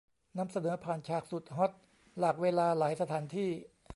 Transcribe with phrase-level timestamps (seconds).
[0.37, 1.71] นำเสนอผ่านฉากสุดฮอต
[2.19, 3.49] หลากเวลาหลายสถานที่